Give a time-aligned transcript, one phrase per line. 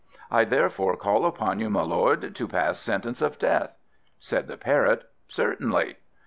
[0.31, 3.77] I therefore call upon you, my Lord, to pass sentence of death."
[4.17, 5.97] Said the Parrot, "Certainly."